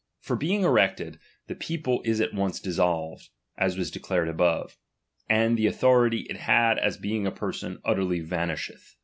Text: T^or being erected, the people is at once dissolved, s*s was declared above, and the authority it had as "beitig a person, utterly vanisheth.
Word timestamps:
T^or 0.25 0.39
being 0.39 0.63
erected, 0.63 1.19
the 1.45 1.53
people 1.53 2.01
is 2.03 2.19
at 2.21 2.33
once 2.33 2.59
dissolved, 2.59 3.29
s*s 3.59 3.77
was 3.77 3.91
declared 3.91 4.29
above, 4.29 4.75
and 5.29 5.55
the 5.55 5.67
authority 5.67 6.21
it 6.21 6.37
had 6.37 6.79
as 6.79 6.97
"beitig 6.97 7.27
a 7.27 7.31
person, 7.31 7.77
utterly 7.85 8.19
vanisheth. 8.19 8.95